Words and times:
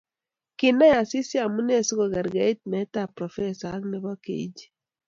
kinai 0.59 0.91
Asisi 1.01 1.35
omunee 1.45 1.81
sikokerkeit 1.87 2.59
meetab 2.71 3.09
profesa 3.17 3.65
ak 3.75 3.83
nebo 3.91 4.11
Geiji 4.23 4.65